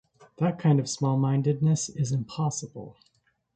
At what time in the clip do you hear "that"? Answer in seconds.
0.37-0.57